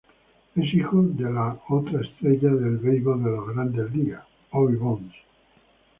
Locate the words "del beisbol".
2.55-3.23